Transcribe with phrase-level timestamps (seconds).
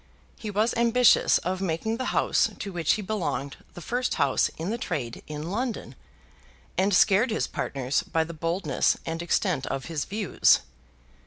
[0.39, 4.71] He was ambitious of making the house to which he belonged the first house in
[4.71, 5.93] the trade in London,
[6.75, 10.61] and scared his partners by the boldness and extent of his views.